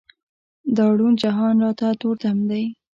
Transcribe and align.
دا 0.75 0.85
روڼ 0.97 1.13
جهان 1.23 1.53
راته 1.65 1.87
تور 2.01 2.15
تم 2.23 2.37
دی. 2.49 2.63